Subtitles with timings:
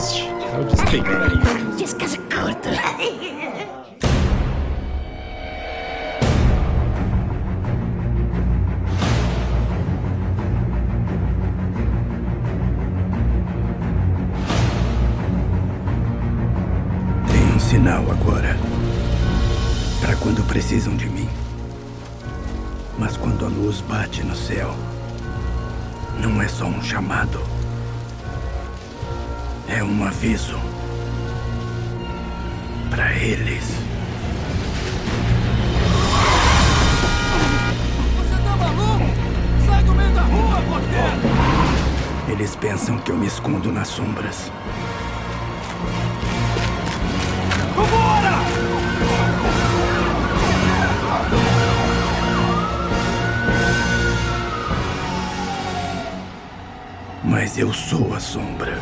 [0.00, 1.76] Este é o Despeito.
[1.76, 2.70] Descasa curta.
[17.30, 18.56] Tem um sinal agora.
[20.00, 21.28] Para quando precisam de mim.
[22.98, 24.74] Mas quando a luz bate no céu,
[26.18, 27.59] não é só um chamado.
[29.72, 30.58] É um aviso.
[32.90, 33.64] Para eles.
[38.16, 39.04] Você tá maluco?
[39.64, 42.32] Sai do meio da rua, porteiro!
[42.32, 44.50] Eles pensam que eu me escondo nas sombras.
[47.76, 48.40] Vambora!
[57.22, 58.76] Mas eu sou a sombra.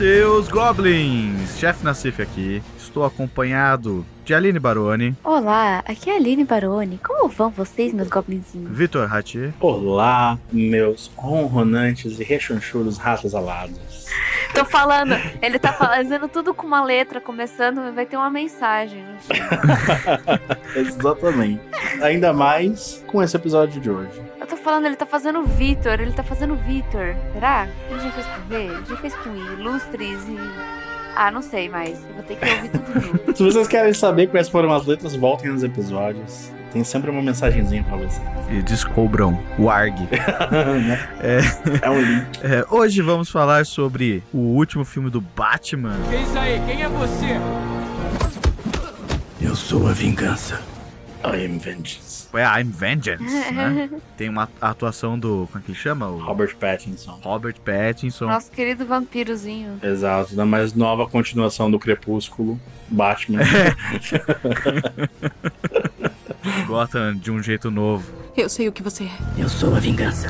[0.00, 1.58] Seus goblins!
[1.58, 2.62] Chefe Nassif aqui.
[2.78, 6.98] Estou acompanhado de Aline Baroni, Olá, aqui é a Aline Baroni.
[7.04, 8.70] Como vão vocês, meus goblinzinhos?
[8.70, 14.06] Vitor Hati, Olá, meus ronronantes e rechonchudos ratos alados.
[14.54, 19.02] Tô falando, ele tá fazendo tudo com uma letra, começando, vai ter uma mensagem.
[19.02, 19.16] né?
[20.76, 21.60] Exatamente.
[22.02, 24.20] Ainda mais com esse episódio de hoje.
[24.40, 27.14] Eu tô falando, ele tá fazendo Vitor, ele tá fazendo Vitor.
[27.32, 27.68] Será?
[27.88, 28.56] Ele já fez com V?
[28.56, 30.36] Ele já fez com Ilustres e.
[31.16, 32.02] Ah, não sei mais.
[32.08, 33.36] Eu vou ter que ouvir tudo.
[33.36, 36.52] Se vocês querem saber quais foram as letras, voltem nos episódios.
[36.72, 38.22] Tem sempre uma mensagenzinha pra vocês.
[38.50, 40.08] e descobram o ARG.
[40.50, 40.98] Né?
[41.82, 42.26] é um link.
[42.42, 45.96] É, hoje vamos falar sobre o último filme do Batman.
[46.08, 46.60] Que isso aí?
[46.66, 47.40] Quem é você?
[49.40, 50.60] Eu sou a vingança.
[51.24, 52.20] I am vengeance.
[52.32, 53.90] É I'm Vengeance, né?
[54.16, 55.48] Tem uma atuação do.
[55.50, 56.06] Como é que ele chama?
[56.06, 57.18] O Robert Pattinson.
[57.22, 58.26] Robert Pattinson.
[58.26, 59.80] Nosso querido vampirozinho.
[59.82, 62.58] Exato, da mais nova continuação do Crepúsculo,
[62.88, 63.40] Batman.
[66.66, 68.10] Gotham de um jeito novo.
[68.36, 69.10] Eu sei o que você é.
[69.38, 70.28] Eu sou a vingança.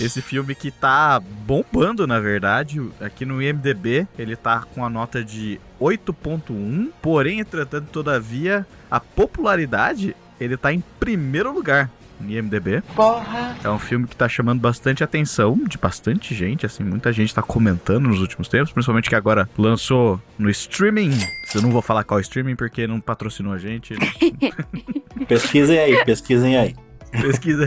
[0.00, 5.22] Esse filme que tá bombando, na verdade, aqui no IMDB, ele tá com a nota
[5.22, 11.90] de 8.1, porém, entretanto, todavia, a popularidade, ele tá em primeiro lugar
[12.22, 12.82] no IMDB.
[12.94, 13.56] Porra!
[13.62, 17.42] É um filme que tá chamando bastante atenção de bastante gente, assim, muita gente tá
[17.42, 21.10] comentando nos últimos tempos, principalmente que agora lançou no streaming.
[21.54, 23.94] Eu não vou falar qual streaming porque não patrocinou a gente.
[25.26, 26.74] Pesquisem aí, pesquisem aí.
[27.12, 27.64] Pesquisa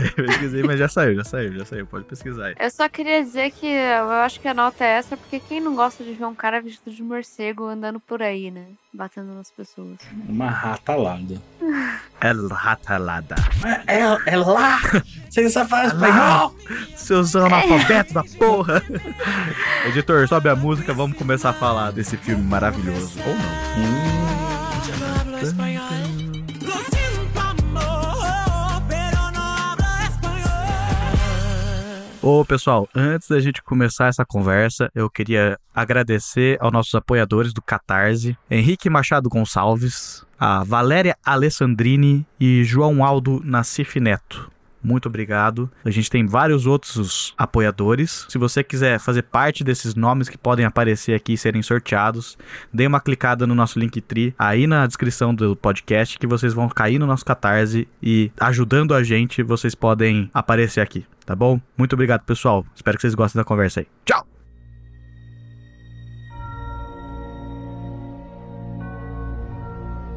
[0.56, 2.56] aí, mas já saiu, já saiu, já saiu, pode pesquisar aí.
[2.58, 5.76] Eu só queria dizer que eu acho que a nota é essa, porque quem não
[5.76, 8.64] gosta de ver um cara vestido de morcego andando por aí, né?
[8.92, 9.98] Batendo nas pessoas.
[10.28, 11.40] Uma ratalada.
[12.20, 13.36] El Ratalada.
[13.86, 14.80] É, é, é lá!
[15.30, 15.84] Vocês só É lá.
[15.86, 16.56] espanhol!
[16.96, 18.82] Seus analfabetos da porra!
[19.86, 23.20] Editor, sobe a música, vamos começar a falar desse filme maravilhoso.
[23.24, 26.05] Ou não.
[32.28, 37.62] Ô pessoal, antes da gente começar essa conversa, eu queria agradecer aos nossos apoiadores do
[37.62, 44.50] Catarse, Henrique Machado Gonçalves, a Valéria Alessandrini e João Aldo Nassif Neto.
[44.82, 45.70] Muito obrigado.
[45.84, 48.26] A gente tem vários outros apoiadores.
[48.28, 52.36] Se você quiser fazer parte desses nomes que podem aparecer aqui e serem sorteados,
[52.74, 56.98] dê uma clicada no nosso Linktree aí na descrição do podcast que vocês vão cair
[56.98, 61.60] no nosso Catarse e ajudando a gente, vocês podem aparecer aqui, tá bom?
[61.76, 62.64] Muito obrigado, pessoal.
[62.74, 63.86] Espero que vocês gostem da conversa aí.
[64.04, 64.26] Tchau!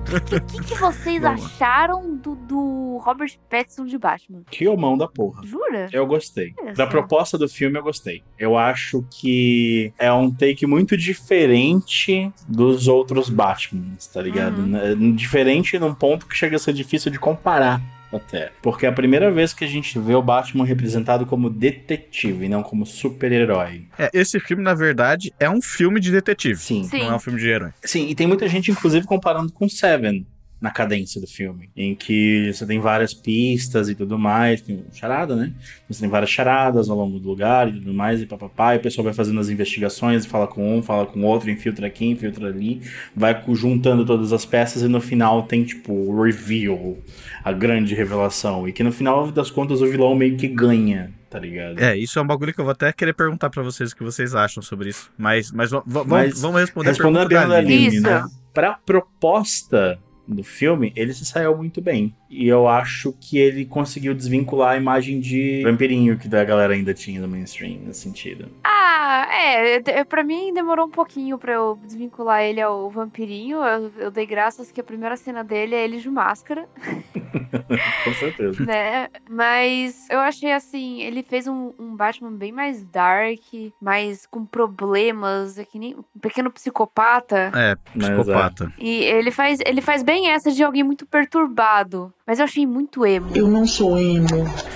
[0.09, 4.42] O que, que, que vocês acharam do, do Robert Pattinson de Batman?
[4.50, 5.46] Que homão da porra.
[5.46, 5.88] Jura?
[5.92, 6.52] Eu gostei.
[6.59, 8.24] Olha Da proposta do filme, eu gostei.
[8.38, 14.62] Eu acho que é um take muito diferente dos outros Batmans, tá ligado?
[14.62, 14.67] Uhum.
[14.67, 14.96] Né?
[15.14, 17.79] Diferente num ponto que chega a ser difícil de comparar.
[18.11, 18.52] Até.
[18.61, 22.50] Porque é a primeira vez que a gente vê o Batman representado como detetive e
[22.50, 23.85] não como super-herói.
[23.97, 26.59] É, esse filme, na verdade, é um filme de detetive.
[26.59, 26.84] Sim.
[26.85, 27.00] Sim.
[27.00, 27.72] Não é um filme de herói.
[27.84, 30.26] Sim, e tem muita gente, inclusive, comparando com Seven
[30.61, 35.35] na cadência do filme, em que você tem várias pistas e tudo mais, tem charada,
[35.35, 35.53] né?
[35.90, 38.82] Você tem várias charadas ao longo do lugar e tudo mais, e papapá, e o
[38.82, 42.82] pessoal vai fazendo as investigações, fala com um, fala com outro, infiltra aqui, infiltra ali,
[43.16, 46.97] vai juntando todas as peças e no final tem, tipo, o reveal,
[47.44, 51.40] a grande revelação, e que no final das contas o vilão meio que ganha, tá
[51.40, 51.79] ligado?
[51.79, 54.03] É, isso é um bagulho que eu vou até querer perguntar pra vocês o que
[54.03, 55.09] vocês acham sobre isso.
[55.17, 55.72] Mas, mas,
[56.05, 58.00] Mas vamos responder Respondendo a pergunta da Aline.
[58.02, 58.26] Né?
[58.53, 60.00] pra proposta
[60.35, 62.16] do filme, ele se saiu muito bem.
[62.29, 66.93] E eu acho que ele conseguiu desvincular a imagem de vampirinho que a galera ainda
[66.93, 68.49] tinha no mainstream, nesse sentido.
[68.64, 70.03] Ah, é.
[70.03, 73.58] Pra mim demorou um pouquinho pra eu desvincular ele ao vampirinho.
[73.64, 76.67] Eu, eu dei graças que a primeira cena dele é ele de máscara,
[78.03, 78.64] Com certeza.
[78.64, 79.08] né?
[79.29, 83.41] Mas eu achei assim, ele fez um, um Batman bem mais dark,
[83.81, 87.52] mais com problemas, é que nem um pequeno psicopata.
[87.55, 88.72] É, Mas, psicopata.
[88.78, 92.14] E ele faz, ele faz bem essa de alguém muito perturbado.
[92.29, 94.28] Mas eu achei muito emo, Eu não sou emo.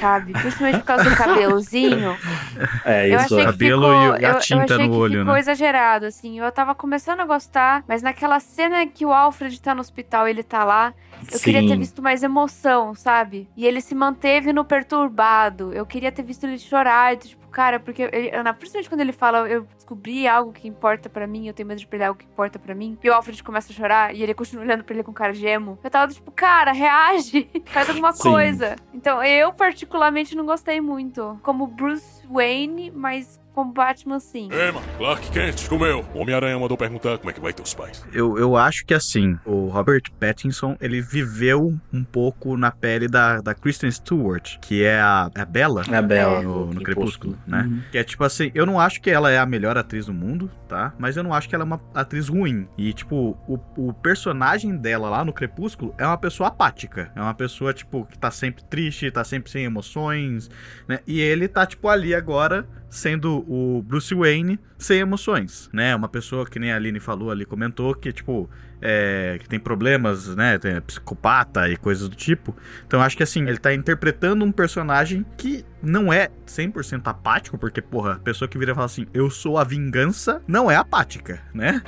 [0.01, 0.33] sabe?
[0.33, 2.17] Principalmente por causa do cabelozinho.
[2.83, 3.39] É, Eu isso achei é.
[3.41, 3.95] que Cabelo ficou, e
[4.25, 5.39] a eu- eu, tinta achei no que olho, ficou né?
[5.39, 6.39] exagerado, assim.
[6.39, 10.31] Eu tava começando a gostar, mas naquela cena que o Alfred tá no hospital e
[10.31, 10.93] ele tá lá,
[11.31, 11.79] eu queria ter Sim.
[11.79, 13.47] visto mais emoção, sabe?
[13.55, 15.71] E ele se manteve no perturbado.
[15.73, 19.11] Eu queria ter visto ele chorar, e, tipo, cara, porque ele, na- principalmente quando ele
[19.13, 22.25] fala, eu descobri algo que importa pra mim, eu tenho medo de perder algo que
[22.25, 22.97] importa pra mim.
[23.03, 25.45] E o Alfred começa a chorar e ele continua olhando pra ele com cara de
[25.45, 25.77] emo.
[25.83, 28.31] Eu tava tipo, cara, reage, faz alguma Sim.
[28.31, 28.75] coisa.
[28.93, 31.39] Então, eu particularmente não gostei muito.
[31.43, 34.49] Como Bruce Wayne, mas como Batman sim.
[34.51, 36.05] Ei, mano, Clark Kent, comeu.
[36.13, 38.05] O Homem-Aranha mandou perguntar como é que vai teus pais.
[38.11, 43.41] Eu, eu acho que assim, o Robert Pattinson, ele viveu um pouco na pele da,
[43.41, 46.41] da Kristen Stewart, que é a, é a Bella É a Bela.
[46.41, 47.63] no, no Crepúsculo, né?
[47.63, 47.81] Uhum.
[47.91, 50.49] Que é tipo assim, eu não acho que ela é a melhor atriz do mundo,
[50.67, 50.93] tá?
[50.97, 52.67] Mas eu não acho que ela é uma atriz ruim.
[52.77, 57.11] E, tipo, o, o personagem dela lá no Crepúsculo é uma pessoa apática.
[57.15, 60.49] É uma pessoa, tipo, que tá sempre triste, tá sempre sem emoções,
[60.87, 60.99] né?
[61.05, 65.95] E ele tá, tipo, ali agora sendo o Bruce Wayne sem emoções, né?
[65.95, 68.49] Uma pessoa que nem a Aline falou ali, comentou que, tipo,
[68.79, 70.59] é, que tem problemas, né?
[70.59, 72.55] Tem psicopata e coisas do tipo.
[72.85, 77.81] Então acho que assim, ele tá interpretando um personagem que não é 100% apático, porque,
[77.81, 81.41] porra, a pessoa que vira e fala assim, eu sou a vingança, não é apática,
[81.53, 81.81] né?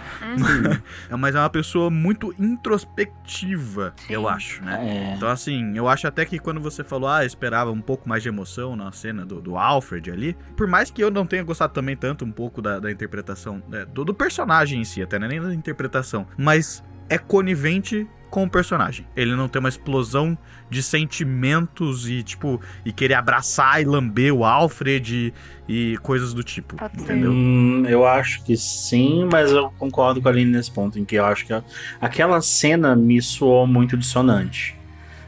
[1.10, 4.80] É, Mas é uma pessoa muito introspectiva, eu acho, né?
[4.82, 5.16] É.
[5.16, 8.30] Então, assim, eu acho até que quando você falou, ah, esperava um pouco mais de
[8.30, 11.96] emoção na cena do, do Alfred ali, por mais que eu não tenha gostado também
[11.96, 15.30] tanto um pouco da, da interpretação né, do, do personagem em si, até não é
[15.30, 19.06] nem da interpretação, mas é conivente com o personagem.
[19.16, 20.38] Ele não tem uma explosão
[20.70, 25.34] de sentimentos e, tipo, e querer abraçar e lamber o Alfred
[25.70, 26.76] e, e coisas do tipo.
[26.76, 27.02] Pode.
[27.02, 27.32] Entendeu?
[27.32, 31.16] Hum, eu acho que sim, mas eu concordo com a Aline nesse ponto, em que
[31.16, 31.64] eu acho que a-
[32.02, 34.76] aquela cena me soou muito dissonante.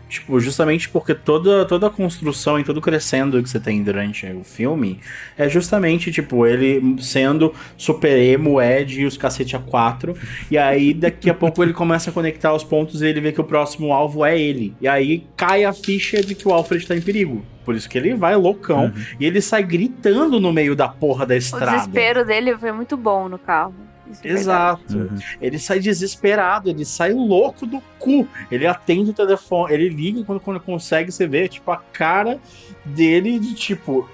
[0.09, 4.25] Tipo, justamente porque toda, toda a construção e todo o crescendo que você tem durante
[4.27, 5.00] o filme
[5.38, 10.15] é justamente, tipo, ele sendo super emo, Ed e os cacete a quatro.
[10.50, 13.42] E aí, daqui a pouco, ele começa a conectar os pontos e ele vê que
[13.42, 14.74] o próximo alvo é ele.
[14.80, 17.45] E aí cai a ficha de que o Alfred tá em perigo.
[17.65, 21.33] Por isso que ele vai loucão e ele sai gritando no meio da porra da
[21.33, 21.71] O estrada.
[21.71, 23.74] desespero dele foi muito bom no carro.
[24.12, 24.30] Isso é.
[24.30, 24.98] Exato.
[24.98, 25.18] Uhum.
[25.42, 28.27] Ele sai desesperado, ele sai louco do cu.
[28.51, 32.39] Ele atende o telefone, ele liga quando, quando consegue, você vê, tipo, a cara
[32.86, 34.09] dele de tipo,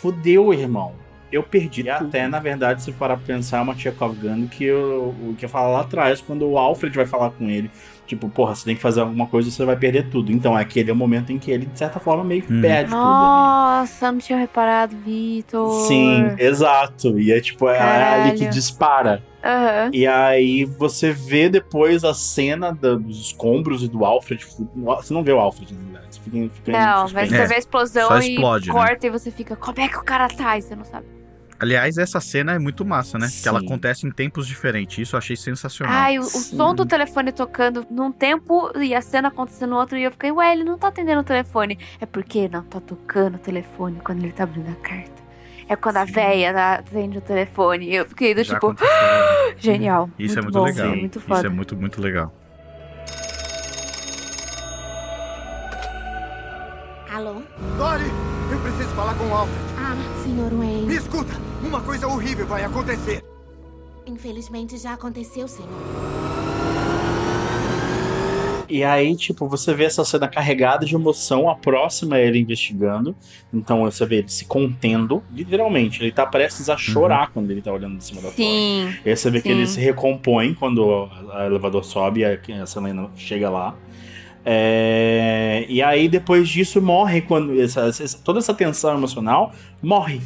[0.00, 0.92] fudeu, irmão.
[1.30, 1.82] Eu perdi.
[1.82, 5.34] E até, na verdade, se parar pra pensar, é uma Chekhov Gun que eu, o
[5.36, 7.70] que eu falo lá atrás, quando o Alfred vai falar com ele.
[8.06, 10.32] Tipo, porra, você tem que fazer alguma coisa, você vai perder tudo.
[10.32, 12.62] Então, aquele é o momento em que ele, de certa forma, meio que Uhum.
[12.62, 13.04] perde tudo ali.
[13.06, 15.86] Nossa, não tinha reparado, Vitor.
[15.86, 17.20] Sim, exato.
[17.20, 19.22] E é tipo, é ali que dispara.
[19.48, 19.90] Aham.
[19.94, 24.44] E aí você vê depois a cena da- dos escombros e do Alfred.
[24.76, 26.06] Você não vê o Alfred, na verdade.
[26.10, 28.72] Você fica, fica em Não, mas você É, vê a explosão e explode, né?
[28.74, 30.58] corta e você fica, como é que o cara tá?
[30.58, 31.06] E você não sabe.
[31.60, 33.26] Aliás, essa cena é muito massa, né?
[33.42, 33.66] Que ela Sim.
[33.66, 34.96] acontece em tempos diferentes.
[34.98, 35.92] Isso eu achei sensacional.
[35.92, 36.56] Ai, o, o Sim.
[36.56, 39.98] som do telefone tocando num tempo e a cena acontecendo no outro.
[39.98, 41.76] E eu fiquei, ué, ele não tá atendendo o telefone.
[42.00, 45.17] É porque não tá tocando o telefone quando ele tá abrindo a carta.
[45.68, 47.86] É quando a véia tá- atende o telefone.
[47.90, 48.88] E eu fiquei do Já tipo, aconteceu.
[49.58, 50.08] genial.
[50.18, 50.88] Isso é muito bom, legal.
[50.96, 52.32] Muito Isso é muito, muito legal.
[57.12, 57.42] Alô?
[57.76, 58.04] Dory,
[58.50, 59.58] eu preciso falar com o Alfred.
[59.78, 60.86] Ah, senhor Wayne.
[60.86, 61.32] Me escuta,
[61.62, 63.22] uma coisa horrível vai acontecer.
[64.06, 65.68] Infelizmente já aconteceu, senhor.
[68.68, 73.16] E aí, tipo, você vê essa cena carregada de emoção, a próxima é ele investigando.
[73.52, 76.02] Então você vê ele se contendo, literalmente.
[76.02, 78.36] Ele tá prestes a chorar quando ele tá olhando de cima da torre.
[78.36, 78.94] Sim.
[79.04, 79.54] E aí você vê que Sim.
[79.54, 81.08] ele se recompõe quando o
[81.46, 83.74] elevador sobe e a Selena chega lá.
[84.44, 87.60] É, E aí, depois disso, morre quando.
[87.60, 90.20] essa- essa- toda essa tensão emocional morre.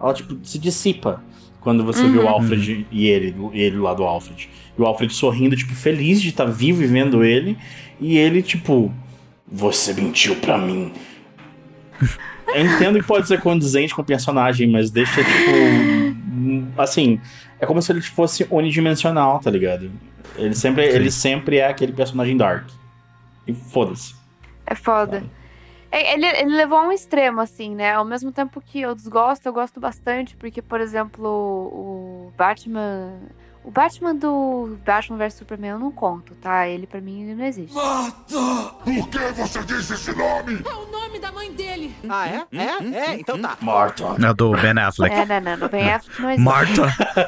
[0.00, 1.22] Ela, tipo, se dissipa.
[1.60, 2.28] Quando você vê o Uhum.
[2.28, 4.48] Alfred e ele, e ele lá do Alfred.
[4.78, 7.58] E o Alfred sorrindo, tipo, feliz de estar vivo e vendo ele.
[8.00, 8.94] E ele, tipo,
[9.46, 10.92] você mentiu pra mim.
[12.54, 16.80] Eu entendo que pode ser condizente com o personagem, mas deixa, tipo.
[16.80, 17.20] Assim,
[17.60, 19.90] é como se ele fosse unidimensional, tá ligado?
[20.36, 22.68] Ele sempre, ele sempre é aquele personagem dark.
[23.46, 24.14] E foda-se.
[24.66, 25.24] É foda.
[25.90, 27.94] É, Ele, ele levou a um extremo, assim, né?
[27.94, 33.14] Ao mesmo tempo que eu desgosto, eu gosto bastante, porque, por exemplo, o Batman.
[33.64, 36.66] O Batman do Batman vs Superman eu não conto, tá?
[36.66, 37.74] Ele pra mim ele não existe.
[37.74, 40.60] Por que você disse esse nome?
[40.64, 41.94] É o nome da mãe dele.
[42.08, 42.46] Ah, é?
[42.52, 43.10] É?
[43.10, 43.14] É?
[43.20, 43.58] Então tá.
[43.60, 44.04] Martha.
[44.26, 45.14] É do Ben Affleck.
[45.14, 46.44] É, não, não, no Ben Affleck não existe.
[46.44, 46.82] Marta.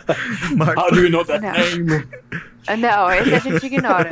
[0.57, 0.81] Marta.
[0.81, 1.53] How do you know that Não.
[1.53, 2.09] name?
[2.67, 4.11] Ah, Não, esse a gente ignora.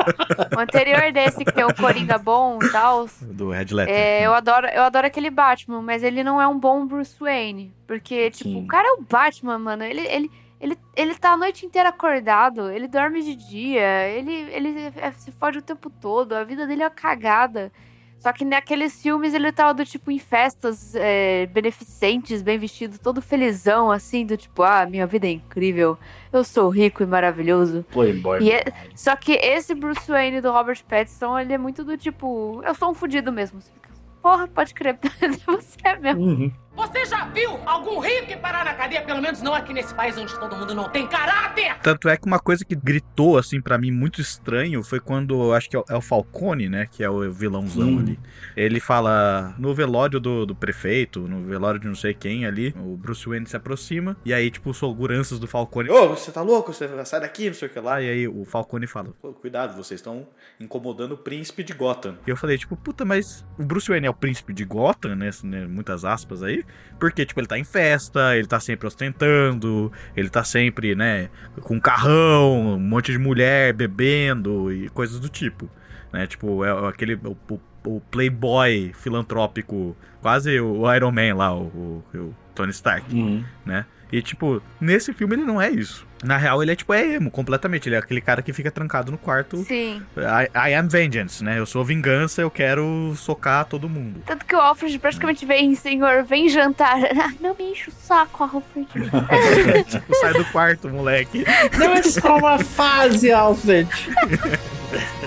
[0.56, 3.94] O anterior desse, que tem o Coringa bom e tal, Do Red Letter.
[3.94, 7.72] É, eu adoro, eu adoro aquele Batman, mas ele não é um bom Bruce Wayne.
[7.86, 8.64] Porque, tipo, Sim.
[8.64, 9.84] o cara é o Batman, mano.
[9.84, 14.92] Ele, ele, ele, ele tá a noite inteira acordado, ele dorme de dia, ele, ele
[14.96, 17.70] é- se fode o tempo todo, a vida dele é uma cagada.
[18.18, 23.22] Só que naqueles filmes ele tava do tipo em festas é, beneficentes, bem vestido, todo
[23.22, 25.96] felizão, assim, do tipo, ah, minha vida é incrível,
[26.32, 27.84] eu sou rico e maravilhoso.
[27.92, 28.42] Playboy.
[28.42, 28.64] E é-
[28.96, 32.90] só que esse Bruce Wayne do Robert Pattinson, ele é muito do tipo, eu sou
[32.90, 33.60] um fudido mesmo.
[33.60, 34.98] Você fica, porra, pode crer,
[35.46, 36.20] você é mesmo.
[36.20, 36.52] Uhum.
[36.78, 39.02] Você já viu algum rico que parar na cadeia?
[39.02, 41.76] Pelo menos não aqui nesse país onde todo mundo não tem caráter.
[41.82, 45.52] Tanto é que uma coisa que gritou, assim, pra mim, muito estranho, foi quando, eu
[45.54, 47.98] acho que é o- é o Falcone, né, que é o vilãozão Hum.
[47.98, 48.20] ali.
[48.56, 52.96] Ele fala, no velório do, do prefeito, no velório de não sei quem ali, o
[52.96, 56.72] Bruce Wayne se aproxima, e aí, tipo, os seguranças do Falcone, ô, você tá louco?
[56.72, 58.00] Você sair daqui, não sei o que lá.
[58.00, 59.08] E aí o Falcone fala,
[59.40, 60.28] cuidado, vocês estão
[60.60, 62.16] incomodando o príncipe de Gotham.
[62.24, 65.30] E eu falei, tipo, puta, mas o Bruce Wayne é o príncipe de Gotham, né,
[65.42, 66.64] né, muitas aspas aí,
[66.98, 71.28] porque, tipo, ele tá em festa, ele tá sempre ostentando, ele tá sempre, né,
[71.62, 75.70] com carrão, um monte de mulher bebendo e coisas do tipo.
[76.12, 76.26] Né?
[76.26, 77.14] Tipo, é aquele.
[77.14, 77.36] O,
[77.84, 83.42] o- playboy filantrópico, quase o Iron Man lá, o, o- o Tony Stark, Uhum.
[83.64, 83.86] né?
[84.10, 86.06] E, tipo, nesse filme ele não é isso.
[86.24, 87.88] Na real, ele é, tipo, é emo, completamente.
[87.88, 89.58] Ele é aquele cara que fica trancado no quarto.
[89.58, 90.02] Sim.
[90.16, 91.58] I, I am vengeance, né?
[91.58, 94.22] Eu sou vingança, eu quero socar todo mundo.
[94.26, 96.98] Tanto que o Alfred praticamente vem, senhor, vem jantar.
[97.18, 98.86] Ah, Não me enche o saco, Alfred.
[99.88, 101.44] tipo, sai do quarto, moleque.
[101.76, 103.88] Não é só uma fase, Alfred.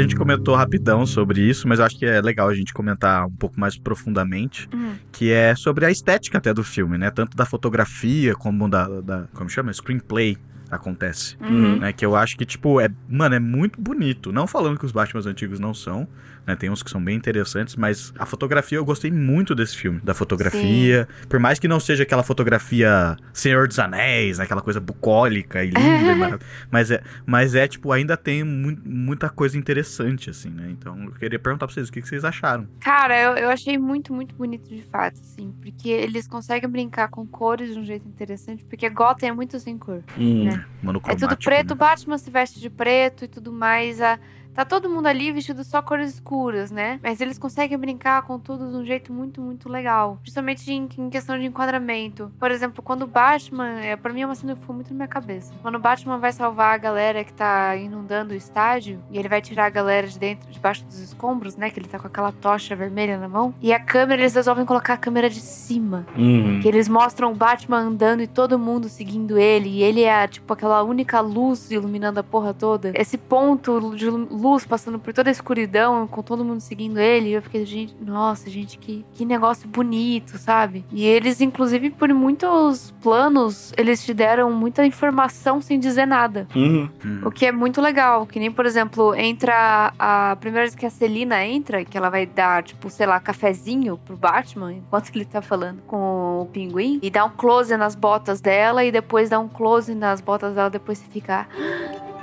[0.00, 3.26] A gente comentou rapidão sobre isso, mas eu acho que é legal a gente comentar
[3.26, 4.94] um pouco mais profundamente, Hum.
[5.12, 7.10] que é sobre a estética até do filme, né?
[7.10, 9.70] Tanto da fotografia como da, da como chama?
[9.72, 10.38] Screenplay
[10.70, 11.36] acontece.
[11.40, 11.78] Uhum.
[11.80, 14.32] Né, que eu acho que, tipo, é, mano, é muito bonito.
[14.32, 16.06] Não falando que os Batmans antigos não são,
[16.46, 16.56] né?
[16.56, 20.00] Tem uns que são bem interessantes, mas a fotografia eu gostei muito desse filme.
[20.02, 21.06] Da fotografia.
[21.28, 25.70] Por mais que não seja aquela fotografia Senhor dos Anéis, né, aquela coisa bucólica e
[25.70, 30.50] linda, e marav- mas, é, mas é, tipo, ainda tem mu- muita coisa interessante, assim,
[30.50, 30.68] né?
[30.70, 32.66] Então eu queria perguntar pra vocês o que, que vocês acharam.
[32.80, 35.52] Cara, eu, eu achei muito, muito bonito de fato, assim.
[35.60, 38.64] Porque eles conseguem brincar com cores de um jeito interessante.
[38.64, 40.02] Porque Gotham é muito sem cor.
[40.18, 40.44] Hum.
[40.44, 40.59] Né?
[40.60, 41.28] É Monocromático.
[41.28, 41.78] tudo preto, o né?
[41.78, 44.00] Batman se veste de preto e tudo mais.
[44.00, 44.18] A,
[44.54, 47.00] tá todo mundo ali vestido só cores escuras, né?
[47.02, 50.18] Mas eles conseguem brincar com tudo de um jeito muito, muito legal.
[50.20, 52.30] Principalmente em, em questão de enquadramento.
[52.38, 53.80] Por exemplo, quando o Batman.
[53.80, 55.52] É, pra mim é uma cena que ficou muito na minha cabeça.
[55.62, 59.40] Quando o Batman vai salvar a galera que tá inundando o estádio, e ele vai
[59.40, 61.70] tirar a galera de dentro, debaixo dos escombros, né?
[61.70, 63.54] Que ele tá com aquela tocha vermelha na mão.
[63.60, 66.06] E a câmera, eles resolvem colocar a câmera de cima.
[66.16, 66.60] Uhum.
[66.60, 69.68] Que eles mostram o Batman andando e todo mundo seguindo ele.
[69.68, 72.92] E ele é, tipo, aquela única luz iluminando a porra toda.
[72.94, 74.08] Esse ponto de
[74.40, 77.30] luz passando por toda a escuridão, com todo mundo seguindo ele.
[77.30, 80.84] E eu fiquei, gente, nossa, gente, que, que negócio bonito, sabe?
[80.90, 86.46] E eles, inclusive, por muitos planos, eles te deram muita informação sem dizer nada.
[86.54, 86.88] Uhum.
[87.24, 88.26] O que é muito legal.
[88.26, 92.10] Que nem, por exemplo, entra a, a primeira vez que a Celina entra, que ela
[92.10, 96.98] vai dar, tipo, sei lá, cafezinho pro Batman, enquanto ele tá falando com o pinguim,
[97.02, 100.70] e dá um close nas botas dela, e depois dá um close nas botas dela,
[100.70, 101.46] depois você fica.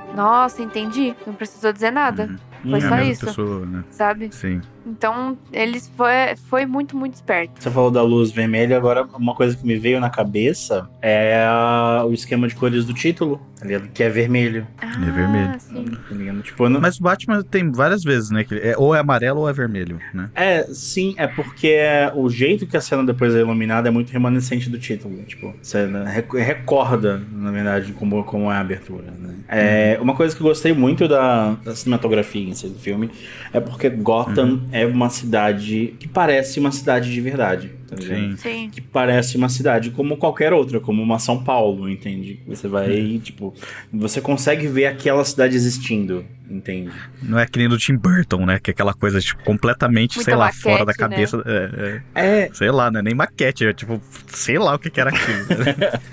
[0.10, 1.16] "Ah, Nossa, entendi.
[1.26, 2.30] Não precisou dizer nada.
[2.72, 3.26] Foi só mesma isso.
[3.26, 3.84] pessoa, né?
[3.92, 4.30] Sabe?
[4.32, 4.62] Sim.
[4.86, 7.62] Então, eles foi, foi muito, muito esperto.
[7.62, 12.06] Você falou da luz vermelha, agora uma coisa que me veio na cabeça é a-
[12.08, 14.66] o esquema de cores do título, tá que é vermelho.
[14.82, 15.52] É vermelho.
[15.54, 15.84] Ah, sim.
[15.86, 16.42] Tá?
[16.42, 16.80] Tipo, não...
[16.80, 18.46] Mas o Batman tem várias vezes, né?
[18.46, 20.30] Que ele- é, ou é amarelo ou é vermelho, né?
[20.34, 21.78] É, sim, é porque
[22.16, 25.18] o jeito que a cena depois é iluminada é muito remanescente do título.
[25.24, 29.12] Tipo, você né, rec- recorda, na verdade, como, como é a abertura.
[29.20, 29.34] Né?
[29.50, 33.10] É, uma coisa que eu gostei muito da, da cinematografia si do filme
[33.54, 37.72] é porque Gotham é uma cidade que parece uma cidade de verdade.
[37.88, 38.18] Tá ligado?
[38.20, 38.38] Sim.
[38.38, 38.70] Sim.
[38.70, 42.40] Que parece uma cidade como qualquer outra, como uma São Paulo, entende?
[42.48, 43.20] Você vai, Uhum.
[43.20, 43.54] tipo,
[43.92, 46.92] você consegue ver aquela cidade existindo, entende?
[47.22, 48.60] Não é que nem do Tim Burton, né?
[48.60, 50.98] Que é aquela coisa, tipo, completamente, Muita sei lá, maquete, fora da né?
[50.98, 51.44] cabeça.
[51.46, 53.02] É, É, é, sei lá, né?
[53.02, 55.38] Nem maquete, é tipo, sei lá o que, que era aquilo.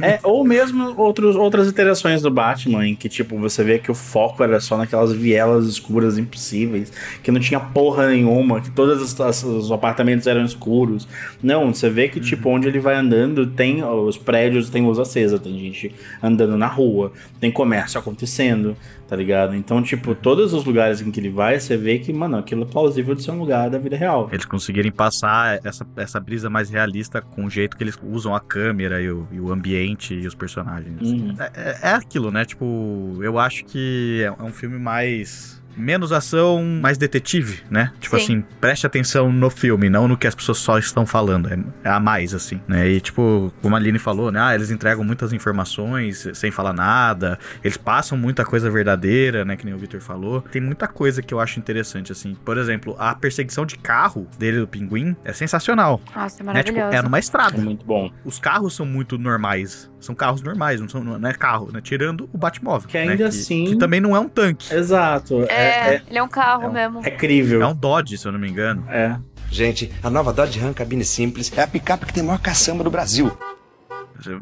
[0.00, 3.94] É, ou mesmo outros, outras iterações do Batman, em que, tipo, você vê que o
[3.94, 9.70] foco era só naquelas vielas escuras impossíveis, que não tinha porra nenhuma, que todos os
[9.72, 11.06] apartamentos eram escuros.
[11.42, 15.38] Não, você vê que, tipo, onde ele vai andando, tem os prédios, tem luz acesa,
[15.38, 18.76] tem gente andando na rua, tem comércio acontecendo,
[19.08, 19.54] tá ligado?
[19.54, 22.66] Então, tipo, todos os lugares em que ele vai, você vê que, mano, aquilo é
[22.66, 24.28] plausível de ser um lugar da vida real.
[24.32, 28.40] Eles conseguirem passar essa, essa brisa mais realista com o jeito que eles usam a
[28.40, 31.00] câmera e o, e o ambiente e os personagens.
[31.00, 31.34] Uhum.
[31.38, 32.44] É, é- é aquilo, né?
[32.44, 35.60] Tipo, eu acho que é é um filme mais.
[35.80, 37.92] Menos ação, mais detetive, né?
[38.00, 38.22] Tipo Sim.
[38.22, 41.48] assim, preste atenção no filme, não no que as pessoas só estão falando.
[41.48, 42.88] É, é a mais, assim, né?
[42.88, 44.40] E tipo, como a Aline falou, né?
[44.40, 47.38] Ah, eles entregam muitas informações sem falar nada.
[47.64, 49.56] Eles passam muita coisa verdadeira, né?
[49.56, 50.42] Que nem o Victor falou.
[50.42, 52.36] Tem muita coisa que eu acho interessante, assim.
[52.44, 56.00] Por exemplo, a perseguição de carro dele do pinguim é sensacional.
[56.14, 56.62] Nossa, é Né?
[56.62, 56.96] Tipo, maravilhoso.
[56.96, 58.10] é numa estrada É muito bom.
[58.24, 59.89] os carros são muito normais.
[60.00, 61.80] São carros normais, não, são, não é carro, né?
[61.82, 62.88] Tirando o Batmóvel.
[62.88, 63.12] Que né?
[63.12, 64.74] ainda assim- Que também não é um tanque.
[64.74, 65.42] Exato.
[65.42, 67.00] É, É, é, ele é um carro é um- mesmo.
[67.04, 67.62] é crível.
[67.62, 68.84] É um Dodge, se eu não me engano.
[68.88, 69.16] É.
[69.50, 72.90] Gente, a nova Dodge Ram cabine simples é a picape que tem maior caçamba do
[72.90, 73.36] Brasil.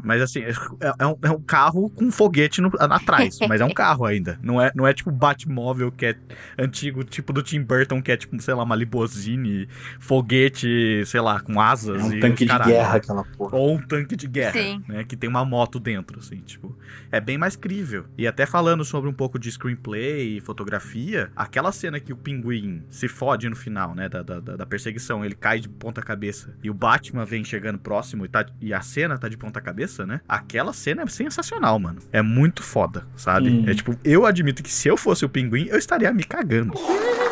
[0.03, 0.53] Mas assim, é,
[0.99, 3.37] é um, é um carro com foguete no- atrás.
[3.47, 4.39] mas é um carro ainda.
[4.41, 6.15] Não é, não é tipo Batmóvel que é
[6.57, 9.67] antigo, tipo do Tim Burton, que é tipo, sei lá, uma limousine,
[9.99, 12.01] foguete, sei lá, com asas.
[12.01, 13.57] É um e tanque de guerra aquela porra.
[13.57, 14.83] Ou um tanque de guerra, Sim.
[14.87, 15.03] né?
[15.03, 16.77] Que tem uma moto dentro, assim, tipo.
[17.11, 18.05] É bem mais crível.
[18.17, 22.83] E até falando sobre um pouco de screenplay e fotografia, aquela cena que o pinguim
[22.89, 24.09] se fode no final, né?
[24.09, 28.25] Da, da, da perseguição, ele cai de ponta cabeça e o Batman vem chegando próximo
[28.25, 29.68] e, tá, e a cena tá de ponta cabeça,
[30.05, 30.21] né?
[30.27, 31.99] Aquela cena é sensacional, mano.
[32.11, 33.49] É muito foda, sabe?
[33.49, 33.65] Hum.
[33.67, 36.73] É tipo, eu admito que se eu fosse o pinguim, eu estaria me cagando.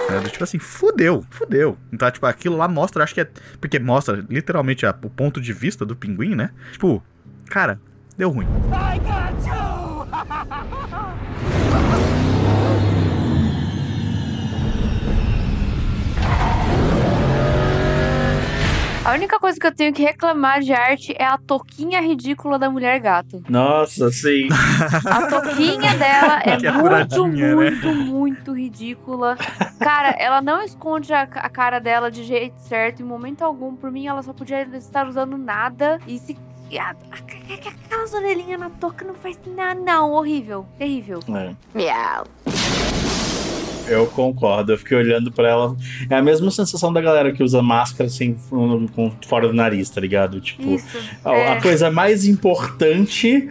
[0.09, 1.77] É, do tipo assim, fudeu, fudeu.
[1.91, 3.29] Então, tipo, aquilo lá mostra, acho que é.
[3.59, 6.51] Porque mostra literalmente a- o ponto de vista do pinguim, né?
[6.71, 7.03] Tipo,
[7.47, 7.79] cara,
[8.17, 8.47] deu ruim.
[19.07, 22.69] A única coisa que eu tenho que reclamar de arte é a toquinha ridícula da
[22.69, 23.41] mulher gato.
[23.47, 24.49] Nossa, sim.
[25.09, 27.55] A toquinha dela é é muito, furadinha, né?
[27.55, 29.37] muito, muito ridícula.
[29.79, 33.77] Cara, ela não esconde a, a cara dela de jeito certo em momento algum.
[33.77, 35.99] Por mim, ela só podia estar usando nada.
[36.05, 36.37] E se.
[36.69, 36.93] e a-
[37.87, 40.11] Aquelas orelhinhas na toca não faz nada, não.
[40.11, 40.65] Horrível.
[40.77, 41.19] Terrível.
[41.29, 41.55] É.
[41.73, 42.27] Miau.
[43.87, 45.75] Eu concordo, eu fiquei olhando pra ela.
[46.09, 48.35] É a mesma sensação da galera que usa máscara sem
[48.93, 50.39] com fora do nariz, tá ligado?
[50.41, 50.97] Tipo, Isso.
[51.23, 51.51] a, é.
[51.53, 53.49] a coisa mais importante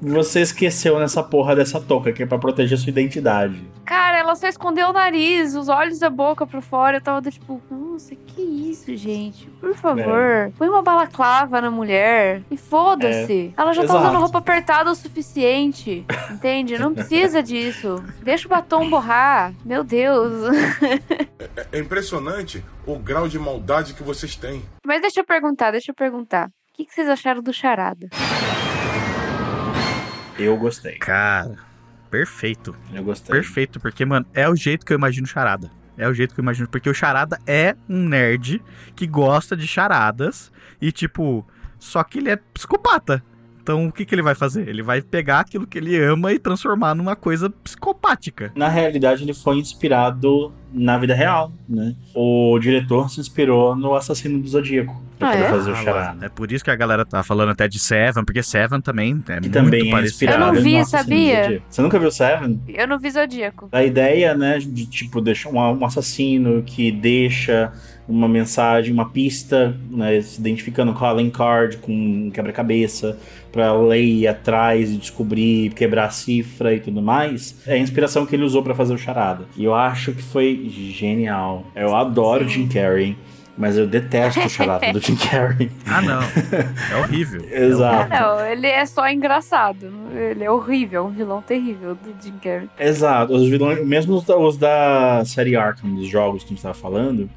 [0.00, 3.60] você esqueceu nessa porra dessa touca, que é pra proteger sua identidade.
[3.84, 6.98] Cara, ela só escondeu o nariz, os olhos da boca pra fora.
[6.98, 7.60] Eu tava tipo,
[7.98, 9.50] nossa, que isso, gente?
[9.60, 13.52] Por favor, põe uma balaclava na mulher e foda-se.
[13.56, 14.04] ela já tá exato.
[14.04, 16.78] usando roupa apertada o suficiente, entende?
[16.78, 17.96] Não precisa disso.
[18.22, 19.52] Deixa o batom borrar.
[19.64, 20.30] Meu Deus.
[21.72, 24.62] É impressionante o grau de maldade que vocês têm.
[24.86, 26.46] Mas deixa eu perguntar, deixa eu perguntar.
[26.46, 28.08] O que, que vocês acharam do Charada?
[30.38, 30.98] Eu gostei.
[30.98, 31.58] Cara,
[32.08, 32.76] perfeito.
[32.94, 33.34] Eu gostei.
[33.34, 35.68] Perfeito, porque, mano, é o jeito que eu imagino charada.
[35.98, 36.68] É o jeito que eu imagino.
[36.68, 38.62] Porque o charada é um nerd
[38.94, 41.46] que gosta de charadas e, tipo,
[41.78, 43.22] só que ele é psicopata.
[43.68, 44.66] Então, o que, que ele vai fazer?
[44.66, 48.50] Ele vai pegar aquilo que ele ama e transformar numa coisa psicopática.
[48.56, 51.94] Na realidade, ele foi inspirado na vida real, né?
[52.14, 55.50] O diretor se inspirou no assassino do Zodíaco pra Ah, poder é?
[55.50, 55.84] fazer o Ah, lá.
[55.84, 56.24] charada.
[56.26, 59.34] É por isso que a galera tá falando até de Seven, porque Seven também é
[59.34, 60.14] Que muito também é parecido.
[60.14, 61.42] inspirado Eu não vi, no Assassino do sabia?
[61.42, 61.64] Zodíaco.
[61.68, 62.60] Você nunca viu Seven?
[62.68, 63.68] Eu não vi Zodíaco.
[63.70, 67.70] A ideia, né, de tipo deixar um, um assassino que deixa
[68.08, 73.18] uma mensagem, uma pista, né, se identificando com a Allen Card, com um quebra-cabeça,
[73.52, 78.24] pra ler ir atrás e descobrir, quebrar a cifra e tudo mais, é a inspiração
[78.24, 79.44] que ele usou pra fazer o charada.
[79.56, 81.66] E eu acho que foi genial.
[81.74, 83.16] Eu adoro o Jim Carrey,
[83.56, 85.70] mas eu detesto o charada do Jim Carrey.
[85.86, 86.20] Ah, não.
[86.22, 87.42] É horrível.
[87.44, 88.10] Ah, Exato.
[88.10, 89.90] não, ele é só engraçado.
[90.14, 92.68] Ele é horrível, um vilão terrível do Jim Carrey.
[92.78, 96.62] Exato, os vilões, mesmo os da, os da série Arkham, dos jogos que a gente
[96.62, 97.28] tava falando,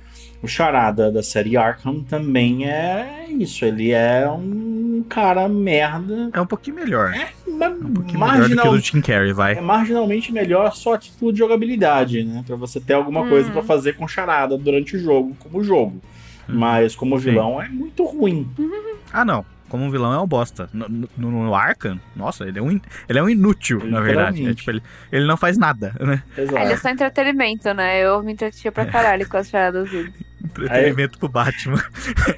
[0.43, 6.45] o Charada da série Arkham também é isso, ele é um cara merda, É um
[6.45, 7.13] pouquinho melhor.
[7.47, 9.56] ma- Um pouquinho melhor do que o marginal, do Tim Carrey, vai.
[9.58, 12.43] é marginalmente melhor só a título de jogabilidade, né?
[12.45, 13.30] Pra você ter alguma Hum.
[13.30, 16.01] coisa pra fazer com Charada durante o jogo, como jogo.
[16.47, 18.47] mas como vilão é muito ruim.
[19.13, 19.45] Ah, não.
[19.67, 20.69] Como vilão é um bosta.
[20.73, 24.45] No, no, no Arkham, nossa, ele é um, in- ele é um inútil, na verdade.
[24.47, 26.23] É, tipo, ele, ele não faz nada, né?
[26.38, 26.82] Ah, ele é Exato.
[26.82, 28.01] só entretenimento, né?
[28.01, 30.13] Eu me entretinha pra caralho com as charadas dele.
[30.43, 31.82] Entretenimento pro Batman.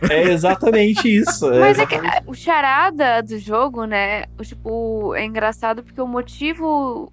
[0.09, 1.49] É exatamente isso.
[1.49, 4.25] Mas é que o charada do jogo, né?
[4.39, 7.11] O, tipo, é engraçado porque o motivo.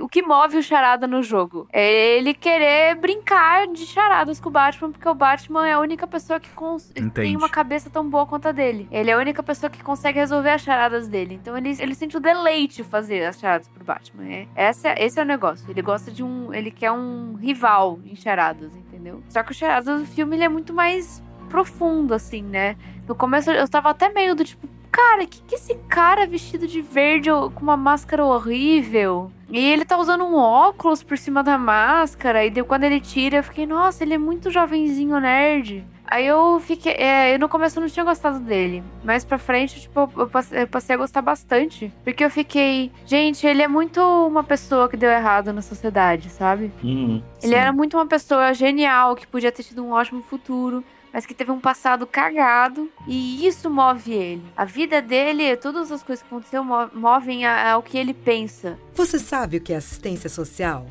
[0.00, 4.52] o que move o charada no jogo é ele querer brincar de charadas com o
[4.52, 8.24] Batman, porque o Batman é a única pessoa que cons- tem uma cabeça tão boa
[8.26, 8.86] quanto a dele.
[8.90, 11.34] Ele é a única pessoa que consegue resolver as charadas dele.
[11.40, 14.24] Então ele, ele sente o deleite fazer as charadas pro Batman.
[14.28, 15.68] É, essa, esse é o negócio.
[15.68, 16.52] Ele gosta de um.
[16.54, 19.22] Ele quer um rival em charadas, entendeu?
[19.28, 22.76] Só que o charada do filme ele é muito mais profundo, assim, né?
[23.06, 26.82] No começo eu tava até meio do tipo, cara, que que esse cara vestido de
[26.82, 29.30] verde com uma máscara horrível?
[29.48, 32.44] E ele tá usando um óculos por cima da máscara.
[32.44, 35.86] E daí quando ele tira, eu fiquei, nossa, ele é muito jovenzinho nerd.
[36.10, 36.92] Aí eu fiquei.
[36.94, 38.82] É, eu no começo eu não tinha gostado dele.
[39.04, 41.92] Mais pra frente, tipo, eu- passei, eu passei a gostar bastante.
[42.02, 42.90] Porque eu fiquei.
[43.06, 46.72] Gente, ele é muito uma pessoa que deu errado na sociedade, sabe?
[46.82, 51.24] Hum, Ele era muito uma pessoa genial, que podia ter tido um ótimo futuro, mas
[51.26, 52.90] que teve um passado cagado.
[53.06, 54.42] E isso move ele.
[54.56, 58.78] A vida dele, todas as coisas que aconteceram, mo- movem ao que ele pensa.
[58.94, 60.86] Você sabe o que é assistência social?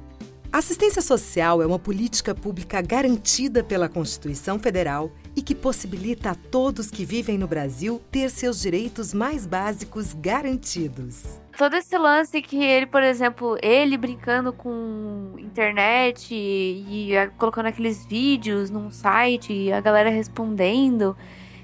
[0.57, 6.89] Assistência social é uma política pública garantida pela Constituição Federal e que possibilita a todos
[6.89, 11.39] que vivem no Brasil ter seus direitos mais básicos garantidos.
[11.55, 18.71] Todo esse lance que ele, por exemplo, ele brincando com internet e, colocando aqueles vídeos
[18.71, 21.15] num site e a galera respondendo.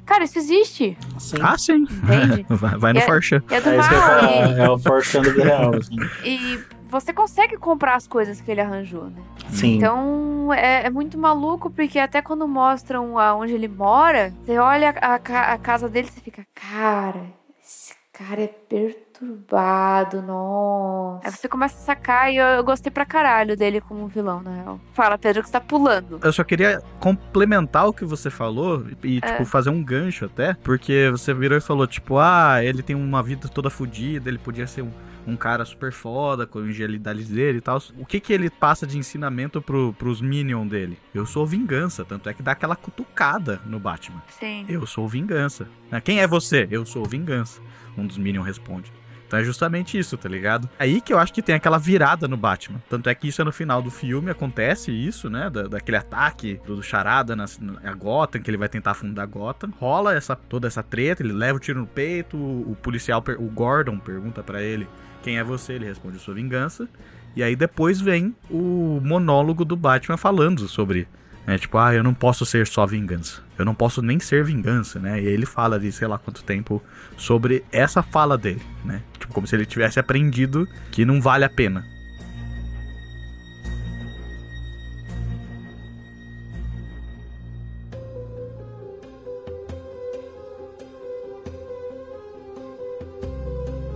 [0.05, 0.95] Cara, isso existe.
[1.17, 1.37] Sim.
[1.41, 1.77] Ah, sim.
[1.89, 2.45] Entende?
[2.49, 3.41] Vai, vai no é- Forchan.
[3.49, 4.23] É do É mal.
[4.25, 5.71] e- é o Forchan do real.
[5.77, 5.95] Assim.
[6.23, 6.59] E
[6.99, 9.21] você consegue comprar as coisas que ele arranjou, né?
[9.49, 9.75] Sim.
[9.77, 15.19] Então é, é muito maluco, porque até quando mostram aonde ele mora, você olha a,
[15.19, 17.25] ca- a casa dele e você fica, cara,
[17.63, 21.27] esse cara é perturbado, nossa.
[21.27, 24.51] Aí você começa a sacar e eu, eu gostei pra caralho dele como vilão, na
[24.51, 24.79] real.
[24.93, 26.19] Fala, Pedro, que você tá pulando.
[26.23, 29.21] Eu só queria complementar o que você falou e, É.
[29.31, 33.23] tipo, fazer um gancho até, porque você virou e falou, tipo, ah, ele tem uma
[33.23, 34.91] vida toda fodida, ele podia ser um,
[35.25, 37.81] um cara super foda, com a ingenuidade dele e tal.
[37.97, 40.97] O que que ele passa de ensinamento pro, pros Minions dele?
[41.13, 44.21] Eu sou vingança, tanto é que dá aquela cutucada no Batman.
[44.39, 44.65] Sim.
[44.67, 45.67] Eu sou vingança.
[45.91, 46.67] Ah, Quem é você?
[46.69, 47.61] Eu sou vingança.
[47.97, 48.91] Um dos Minions responde.
[49.33, 50.69] Então é justamente isso, tá ligado?
[50.77, 52.79] Aí que eu acho que tem aquela virada no Batman.
[52.87, 55.49] Tanto é que isso é no final do filme, acontece isso, né?
[55.49, 59.73] Da, daquele ataque do, do Charada na, na Gotham, que ele vai tentar afundar Gotham.
[59.79, 63.49] Rola essa, toda essa treta, ele leva o tiro no peito, o, o policial, o
[63.49, 64.87] Gordon, pergunta pra ele
[65.23, 66.87] quem é você, ele responde sua vingança.
[67.35, 71.07] E aí depois vem o monólogo do Batman falando sobre
[71.45, 71.57] né?
[71.57, 73.41] Tipo, ah, eu não posso ser só vingança.
[73.57, 75.21] Eu não posso nem ser vingança, né?
[75.21, 76.81] E ele fala de sei lá quanto tempo
[77.17, 79.01] sobre essa fala dele, né?
[79.19, 81.85] Tipo, como se ele tivesse aprendido que não vale a pena.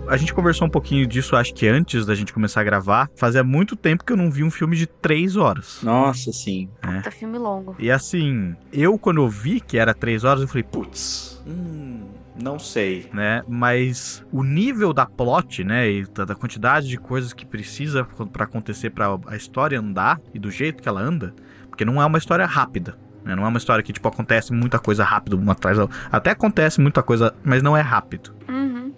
[0.08, 3.10] A gente conversou um pouquinho disso, acho que antes da gente começar a gravar.
[3.14, 5.80] Fazia muito tempo que eu não vi um filme de três horas.
[5.82, 6.68] Nossa, sim.
[6.82, 7.00] É.
[7.02, 7.76] Tá filme longo.
[7.78, 12.06] E assim, eu quando eu vi que era três horas, eu falei, putz, hum,
[12.42, 13.42] não sei, né?
[13.46, 18.44] Mas o nível da plot, né, e da, da quantidade de coisas que precisa pra
[18.44, 21.34] acontecer pra a história andar e do jeito que ela anda,
[21.68, 22.96] porque não é uma história rápida.
[23.24, 23.36] né?
[23.36, 25.98] Não é uma história que, tipo, acontece muita coisa rápido uma atrás da outra.
[26.10, 28.37] Até acontece muita coisa, mas não é rápido.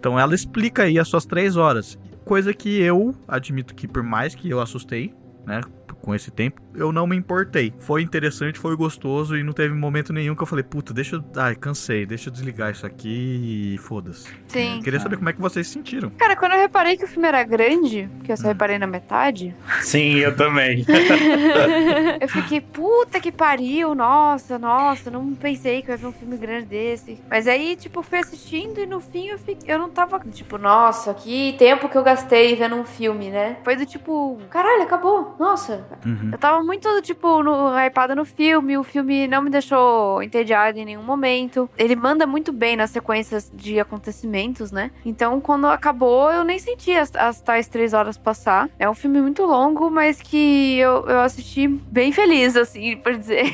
[0.01, 1.99] Então ela explica aí as suas três horas.
[2.25, 5.13] Coisa que eu admito que, por mais que eu assustei,
[5.47, 5.61] né?
[6.01, 7.73] Com esse tempo, eu não me importei.
[7.79, 11.25] Foi interessante, foi gostoso e não teve momento nenhum que eu falei, puta, deixa eu.
[11.37, 14.29] Ai, cansei, deixa eu desligar isso aqui e foda-se.
[14.49, 14.77] Sim.
[14.77, 16.11] Eu queria saber como é que vocês se sentiram.
[16.11, 19.55] Cara, quando eu reparei que o filme era grande, que eu só reparei na metade,
[19.81, 20.85] Sim, eu também.
[22.21, 26.37] eu fiquei, puta que pariu, nossa, nossa, não pensei que eu ia ver um filme
[26.37, 27.19] grande desse.
[27.29, 31.15] Mas aí, tipo, fui assistindo e no fim eu, fiquei, eu não tava, tipo, nossa,
[31.15, 33.57] que tempo que eu gastei vendo um filme, né?
[33.65, 35.87] Foi do tipo, caralho, acabou, nossa.
[36.05, 36.31] Uhum.
[36.33, 40.85] Eu tava muito, tipo, no, hypada no filme, o filme não me deixou entediada em
[40.85, 41.69] nenhum momento.
[41.77, 44.91] Ele manda muito bem nas sequências de acontecimentos, né?
[45.05, 48.69] Então, quando acabou, eu nem senti as, as tais três horas passar.
[48.79, 53.45] É um filme muito longo, mas que eu, eu assisti bem feliz, assim, por dizer.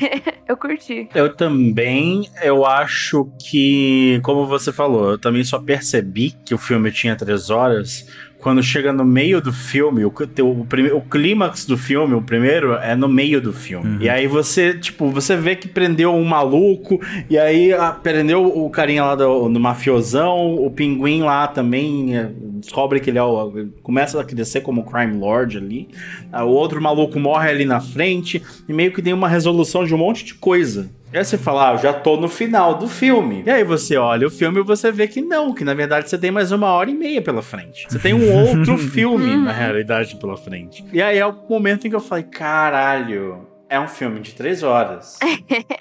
[0.47, 1.09] eu curti.
[1.13, 6.91] Eu também, eu acho que, como você falou, eu também só percebi que o filme
[6.91, 8.07] tinha três horas
[8.47, 12.75] quando chega no meio do filme, o, o, o, o clímax do filme, o primeiro,
[12.75, 13.97] é no meio do filme.
[13.97, 14.01] Uhum.
[14.01, 16.97] E aí você, tipo, você vê que prendeu um maluco,
[17.29, 22.31] e aí a, prendeu o carinha lá do, do mafiosão, o pinguim lá também é,
[22.53, 25.89] descobre que ele é o, começa a crescer como crime lord ali.
[26.31, 29.97] O outro maluco morre ali na frente, e meio que tem uma resolução de um
[29.97, 30.89] monte de coisa.
[31.17, 33.41] E aí você fala, ah, eu já tô no final do filme.
[33.43, 36.15] E aí você olha o filme e você vê que não, que na verdade você
[36.15, 37.87] tem mais uma hora e meia pela frente.
[37.89, 40.85] Você tem um outro filme, na realidade, pela frente.
[40.93, 44.63] E aí é o momento em que eu falei, caralho, é um filme de três
[44.63, 45.19] horas.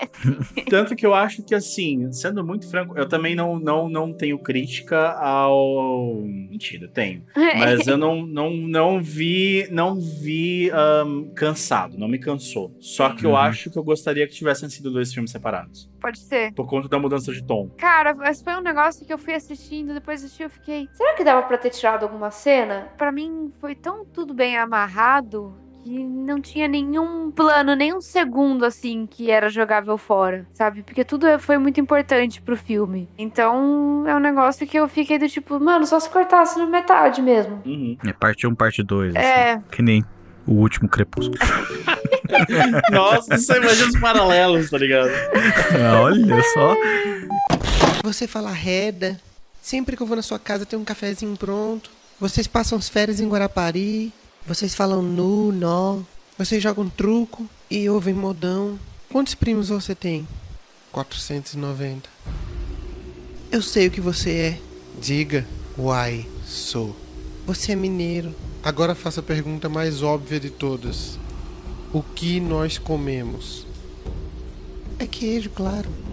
[0.69, 4.39] Tanto que eu acho que, assim, sendo muito franco, eu também não, não, não tenho
[4.39, 6.17] crítica ao.
[6.23, 7.25] Mentira, tenho.
[7.35, 10.71] Mas eu não, não, não vi, não vi
[11.07, 12.75] um, cansado, não me cansou.
[12.81, 13.33] Só que uhum.
[13.33, 15.91] eu acho que eu gostaria que tivessem sido dois filmes separados.
[16.01, 16.53] Pode ser.
[16.55, 17.71] Por conta da mudança de tom.
[17.77, 20.89] Cara, mas foi um negócio que eu fui assistindo, depois assisti eu fiquei.
[20.93, 22.89] Será que dava pra ter tirado alguma cena?
[22.97, 28.65] Para mim foi tão tudo bem amarrado que não tinha nenhum plano, nem um segundo
[28.65, 30.83] assim que era jogável fora, sabe?
[30.83, 33.09] Porque tudo foi muito importante pro filme.
[33.17, 37.23] Então é um negócio que eu fiquei do tipo, mano, só se cortasse na metade
[37.23, 37.63] mesmo.
[37.65, 37.97] Uhum.
[38.05, 39.15] É parte 1, parte 2.
[39.15, 39.53] É.
[39.53, 40.05] Assim, que nem
[40.45, 41.39] o último crepúsculo.
[42.91, 45.11] Nossa, você imagina os paralelos, tá ligado?
[46.03, 46.75] Olha só.
[48.03, 49.17] Você fala reda.
[49.63, 51.91] Sempre que eu vou na sua casa tem um cafezinho pronto.
[52.19, 54.13] Vocês passam as férias em Guarapari.
[54.47, 55.99] Vocês falam nu, nó.
[56.39, 58.79] Vocês jogam truco e ouvem modão.
[59.11, 60.27] Quantos primos você tem?
[60.93, 62.09] 490.
[63.51, 64.61] Eu sei o que você é.
[65.01, 65.45] Diga.
[65.77, 66.95] Uai, sou.
[67.45, 68.33] Você é mineiro.
[68.63, 71.19] Agora faça a pergunta mais óbvia de todas.
[71.93, 73.67] O que nós comemos?
[74.97, 76.06] É queijo, claro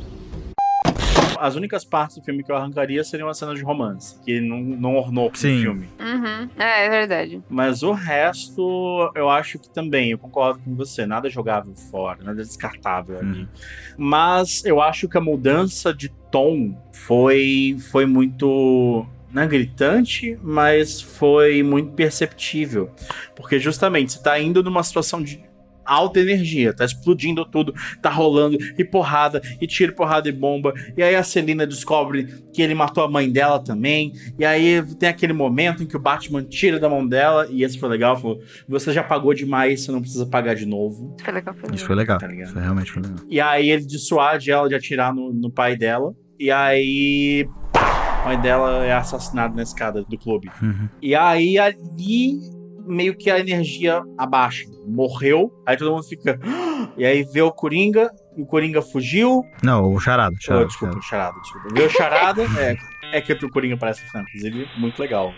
[1.40, 4.60] as únicas partes do filme que eu arrancaria seriam as cenas de romance, que não,
[4.60, 5.62] não ornou pro Sim.
[5.62, 5.90] filme.
[6.00, 6.50] Uhum.
[6.58, 7.42] É, é verdade.
[7.50, 12.44] Mas o resto, eu acho que também, eu concordo com você, nada jogável fora, nada
[12.44, 13.42] descartável ali.
[13.42, 13.48] Uhum.
[13.98, 21.02] Mas eu acho que a mudança de tom foi, foi muito não é gritante, mas
[21.02, 22.92] foi muito perceptível.
[23.36, 25.44] Porque justamente você tá indo numa situação de
[25.86, 30.74] alta energia, tá explodindo tudo, tá rolando e porrada, e tiro, porrada e bomba.
[30.96, 34.14] E aí a Celina descobre que ele matou a mãe dela também.
[34.38, 37.80] E aí tem aquele momento em que o Batman tira da mão dela, e esse
[37.80, 41.16] foi legal, falou: você já pagou demais, você não precisa pagar de novo.
[41.24, 41.76] Foi legal, foi legal.
[41.76, 42.18] Isso foi legal.
[42.20, 43.18] Tá Isso realmente foi legal.
[43.30, 46.14] E aí ele dissuade ela de atirar no, no pai dela.
[46.40, 50.50] E aí a mãe dela é assassinada na escada do clube.
[50.62, 50.90] Uhum.
[51.02, 52.40] E aí ali
[52.86, 54.66] meio que a energia abaixa.
[54.86, 56.40] Morreu, aí todo mundo fica.
[56.98, 59.42] E aí vê o Coringa, e o Coringa fugiu.
[59.64, 60.36] Não, o Charada.
[60.40, 61.34] charada oh, desculpa, charada.
[61.34, 61.70] charada, desculpa.
[61.74, 65.34] Vê o Charada, é, é que o Coringa parece inclusive, muito legal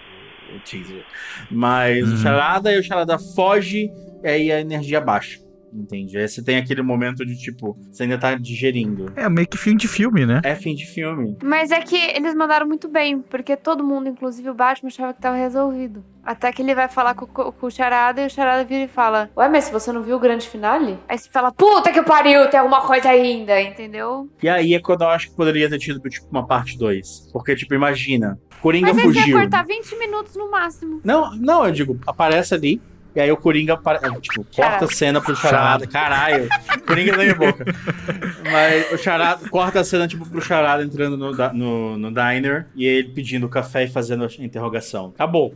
[0.54, 1.06] o teaser.
[1.50, 2.16] Mas uhum.
[2.16, 3.92] o Charada e o Charada foge,
[4.24, 5.40] e aí a energia baixa.
[5.76, 6.18] Entende?
[6.18, 9.12] Aí você tem aquele momento de tipo, você ainda tá digerindo.
[9.16, 10.42] É meio que fim de filme, né?
[10.44, 11.38] É fim de filme.
[11.44, 15.22] Mas é que eles mandaram muito bem, porque todo mundo, inclusive o Batman, achava que
[15.22, 16.04] tava resolvido.
[16.24, 19.30] Até que ele vai falar com, com, o Charada e o Charada vira e fala:
[19.38, 20.98] Ué, mas se você não viu o grande finale?
[21.08, 24.28] Aí você fala: Puta que pariu, tem alguma coisa ainda, entendeu?
[24.42, 27.30] E aí é quando eu acho que poderia ter tido, tipo, uma parte 2.
[27.32, 29.22] Porque, tipo, imagina, Coringa mas fugiu.
[29.22, 31.00] Mas ia cortar 20 minutos no máximo.
[31.04, 32.82] Não, não, eu digo, aparece ali,
[33.16, 33.80] e aí o Coringa,
[34.22, 35.88] tipo, corta a cena pro Charada.
[35.88, 36.50] Caralho,
[36.86, 37.64] Coringa na minha boca.
[38.52, 42.86] Mas o Charada, corta a cena, tipo, pro Charada entrando no, no, no diner e
[42.86, 45.14] ele pedindo café e fazendo a interrogação.
[45.16, 45.56] Acabou.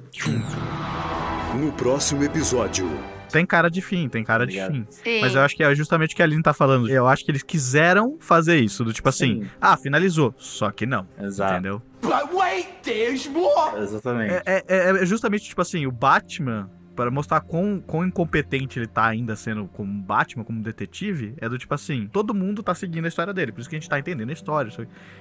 [1.60, 2.89] No próximo episódio.
[3.30, 4.72] Tem cara de fim, tem cara Obrigado.
[4.72, 4.88] de fim.
[4.89, 5.22] Sim.
[5.22, 6.89] Mas eu acho que é justamente o que a Aline tá falando.
[6.89, 9.50] Eu acho que eles quiseram fazer isso, do tipo assim, Sim.
[9.62, 10.34] ah, finalizou.
[10.38, 11.08] Só que não.
[11.22, 11.54] Exato.
[11.54, 11.82] Entendeu?
[12.02, 13.78] But wait, there's more!
[13.82, 14.34] Exatamente.
[14.45, 19.05] É, é, é justamente, tipo assim, o Batman para mostrar quão, quão incompetente ele tá
[19.05, 23.07] ainda sendo como Batman, como detetive, é do tipo assim, todo mundo tá seguindo a
[23.07, 24.69] história dele, por isso que a gente tá entendendo a história.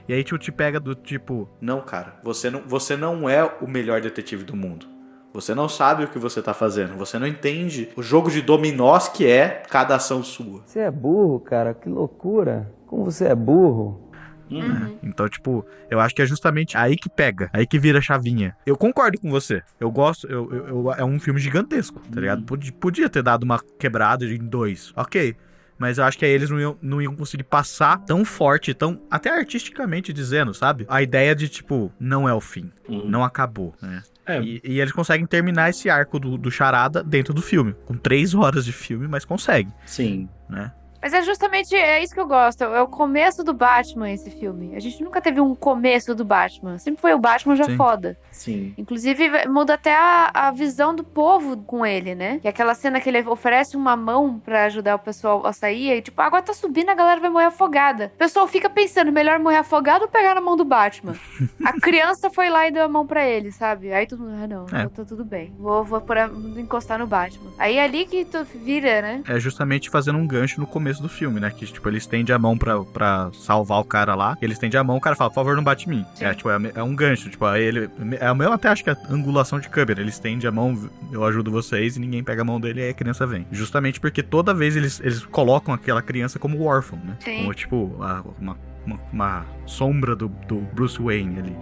[0.08, 3.68] E aí tipo, te pega do tipo, não, cara, você não, você não é o
[3.68, 4.86] melhor detetive do mundo.
[5.32, 6.96] Você não sabe o que você tá fazendo.
[6.96, 10.62] Você não entende o jogo de dominós que é cada ação sua.
[10.66, 11.74] Você é burro, cara.
[11.74, 12.72] Que loucura.
[12.86, 14.07] Como você é burro.
[14.50, 14.98] Uhum.
[15.02, 18.56] Então, tipo, eu acho que é justamente aí que pega, aí que vira a chavinha.
[18.64, 19.62] Eu concordo com você.
[19.78, 22.40] Eu gosto, eu, eu, eu é um filme gigantesco, tá ligado?
[22.40, 22.46] Uhum.
[22.46, 24.92] Podia, podia ter dado uma quebrada em dois.
[24.96, 25.36] Ok.
[25.78, 29.00] Mas eu acho que aí eles não iam, não iam conseguir passar tão forte, tão.
[29.08, 30.84] até artisticamente dizendo, sabe?
[30.88, 32.72] A ideia de, tipo, não é o fim.
[32.88, 33.08] Uhum.
[33.08, 34.02] Não acabou, né?
[34.26, 34.42] É.
[34.42, 37.74] E, e, eles conseguem terminar esse arco do, do Charada dentro do filme.
[37.86, 39.70] Com três horas de filme, mas consegue.
[39.86, 40.28] Sim.
[40.50, 40.70] Né?
[41.00, 42.62] Mas é justamente é isso que eu gosto.
[42.64, 44.74] É o começo do Batman, esse filme.
[44.74, 46.78] A gente nunca teve um começo do Batman.
[46.78, 47.76] Sempre foi o Batman já Sim.
[47.76, 48.18] foda.
[48.30, 48.74] Sim.
[48.76, 52.38] Inclusive, muda até a, a visão do povo com ele, né?
[52.40, 55.90] Que é aquela cena que ele oferece uma mão pra ajudar o pessoal a sair.
[55.92, 58.10] E tipo, a água tá subindo, a galera vai morrer afogada.
[58.14, 61.14] O pessoal fica pensando, melhor morrer afogado ou pegar na mão do Batman?
[61.64, 63.92] a criança foi lá e deu a mão pra ele, sabe?
[63.92, 64.88] Aí todo mundo, ah, não, É.
[64.88, 65.54] tá tudo bem.
[65.58, 67.50] Vou, vou a- encostar no Batman.
[67.58, 69.22] Aí é ali que tu vira, né?
[69.28, 71.50] É justamente fazendo um gancho no começo do filme, né?
[71.50, 74.36] Que, tipo, ele estende a mão pra, pra salvar o cara lá.
[74.40, 76.06] Ele estende a mão, o cara fala, por favor, não bate em mim.
[76.20, 77.28] É, tipo, é, é um gancho.
[77.28, 77.90] Tipo, aí ele.
[78.20, 80.00] É o meu até acho que é angulação de câmera.
[80.00, 82.90] Ele estende a mão, eu ajudo vocês, e ninguém pega a mão dele e aí
[82.90, 83.46] a criança vem.
[83.52, 87.16] Justamente porque toda vez eles, eles colocam aquela criança como órfão, né?
[87.20, 87.38] Sim.
[87.38, 91.56] Como, tipo, a- uma, uma, uma sombra do, do Bruce Wayne ali.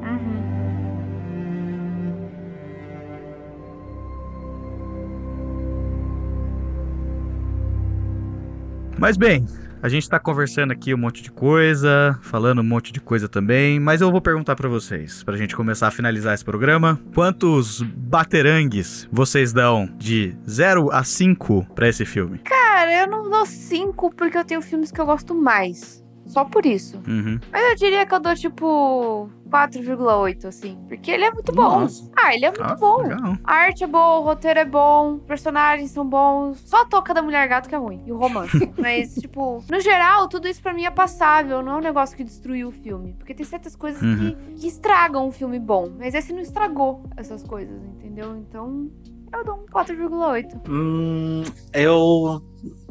[8.98, 9.46] Mas bem,
[9.82, 13.78] a gente tá conversando aqui um monte de coisa, falando um monte de coisa também,
[13.78, 19.06] mas eu vou perguntar pra vocês, pra gente começar a finalizar esse programa, quantos baterangues
[19.12, 22.38] vocês dão de 0 a 5 pra esse filme?
[22.38, 26.02] Cara, eu não dou 5 porque eu tenho filmes que eu gosto mais.
[26.26, 27.00] Só por isso.
[27.06, 27.38] Uhum.
[27.52, 30.76] Mas eu diria que eu dou tipo 4,8, assim.
[30.88, 31.80] Porque ele é muito bom.
[31.80, 32.10] Nossa.
[32.16, 32.98] Ah, ele é muito Ah, bom.
[33.02, 33.36] legal.
[33.44, 36.58] A arte é boa, o roteiro é bom, os personagens são bons.
[36.66, 38.02] Só a toca da mulher gato que é ruim.
[38.06, 38.50] E o romance.
[38.76, 41.62] Mas, tipo, no geral, tudo isso pra mim é passável.
[41.62, 43.14] Não é um negócio que destruiu o filme.
[43.18, 44.34] Porque tem certas coisas Uhum.
[44.34, 45.90] que, que estragam um filme bom.
[45.98, 48.36] Mas esse não estragou essas coisas, entendeu?
[48.36, 48.90] Então,
[49.32, 50.60] eu dou um 4,8.
[50.68, 52.42] Hum, eu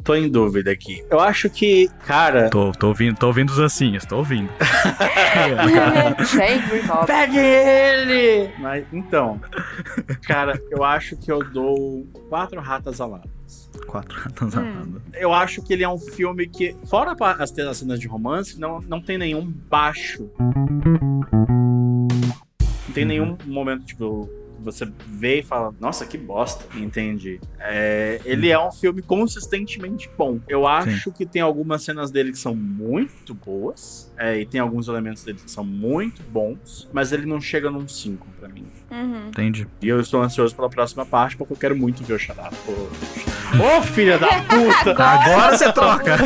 [0.06, 1.04] tô em dúvida aqui.
[1.10, 2.48] Eu acho que, cara.
[2.48, 4.48] Tô, tô ouvindo, tô ouvindo os ancinhos, tô ouvindo.
[7.06, 8.52] Pegue ele!
[8.60, 9.40] Mas, então,
[10.22, 13.28] cara, eu acho que eu dou quatro ratas aladas.
[13.88, 15.02] Quatro ratas aladas.
[15.14, 19.02] Eu acho que ele é um filme que, fora as cenas de romance, não, não
[19.02, 20.30] tem nenhum baixo.
[22.88, 24.30] Não tem nenhum momento, tipo,
[24.66, 27.40] você vê e fala, nossa, que bosta, entende?
[27.58, 30.40] É, ele é um filme consistentemente bom.
[30.48, 34.88] Eu acho que tem algumas cenas dele que são muito boas, é, e tem alguns
[34.88, 38.66] elementos dele que são muito bons, mas ele não chega num 5 pra mim.
[38.90, 39.28] Uhum.
[39.28, 39.66] Entendi.
[39.80, 42.56] E eu estou ansioso pela próxima parte, porque eu quero muito ver o Charada.
[42.66, 45.02] Ô, filha da puta!
[45.02, 46.16] Agora você troca!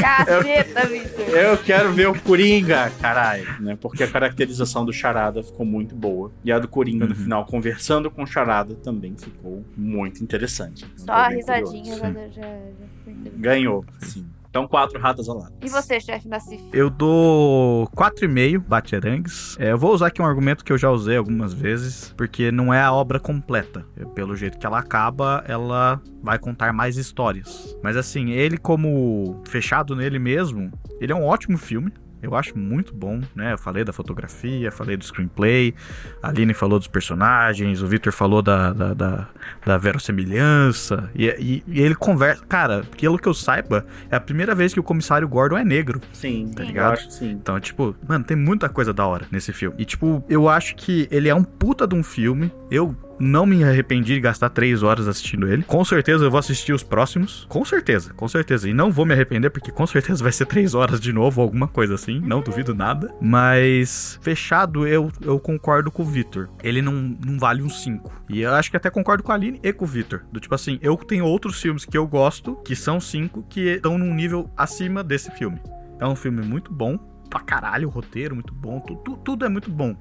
[0.00, 0.88] Caceta.
[1.28, 3.76] Eu quero ver o Coringa, caralho, né?
[3.80, 6.32] Porque a caracterização do Charada ficou muito boa.
[6.44, 10.86] E a do Coringa no final, conversando com o Charada, também ficou muito interessante.
[10.96, 12.00] Só a risadinha curioso.
[12.00, 13.40] já, já, já foi interessante.
[13.42, 14.26] Ganhou, sim.
[14.52, 15.54] Então, quatro ratas aladas.
[15.62, 16.62] E você, chefe Nassif?
[16.74, 19.56] Eu dou 4,5 baterangues.
[19.58, 22.72] É, eu vou usar aqui um argumento que eu já usei algumas vezes, porque não
[22.72, 23.86] é a obra completa.
[23.96, 27.74] É, Pelo jeito que ela acaba, ela vai contar mais histórias.
[27.82, 31.90] Mas assim, ele como fechado nele mesmo, ele é um ótimo filme.
[32.22, 33.52] Eu acho muito bom, né?
[33.52, 35.74] Eu falei da fotografia, falei do screenplay,
[36.22, 39.28] a Aline falou dos personagens, o Victor falou da, da, da,
[39.66, 41.10] da verossemelhança.
[41.14, 42.44] E, e, e ele conversa.
[42.46, 46.00] Cara, pelo que eu saiba, é a primeira vez que o comissário Gordon é negro.
[46.12, 46.92] Sim, Tá ligado?
[46.92, 47.30] acho sim.
[47.30, 49.76] Então, tipo, mano, tem muita coisa da hora nesse filme.
[49.78, 52.52] E, tipo, eu acho que ele é um puta de um filme.
[52.70, 55.62] Eu não me arrependi de gastar três horas assistindo ele.
[55.62, 57.46] Com certeza eu vou assistir os próximos.
[57.48, 58.68] Com certeza, com certeza.
[58.68, 61.68] E não vou me arrepender, porque com certeza vai ser três horas de novo, alguma
[61.68, 62.20] coisa assim.
[62.20, 63.14] Não duvido nada.
[63.20, 66.48] Mas, fechado, eu, eu concordo com o Victor.
[66.62, 68.10] Ele não, não vale um 5.
[68.28, 70.24] E eu acho que até concordo com a Aline e com o Victor.
[70.32, 73.96] Do tipo assim, eu tenho outros filmes que eu gosto, que são cinco, que estão
[73.98, 75.60] num nível acima desse filme.
[76.00, 76.96] É um filme muito bom,
[77.30, 79.94] pra caralho, o roteiro muito bom, tu, tu- tudo é muito bom.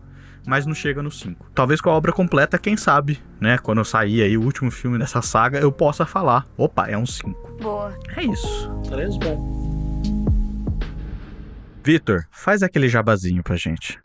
[0.45, 1.51] Mas não chega no 5.
[1.53, 3.57] Talvez com a obra completa, quem sabe, né?
[3.57, 6.45] Quando eu sair aí o último filme dessa saga, eu possa falar.
[6.57, 7.57] Opa, é um 5.
[7.61, 7.97] Boa.
[8.15, 8.71] É isso.
[8.89, 9.61] Parece bom.
[11.83, 13.99] Vitor, faz aquele jabazinho pra gente.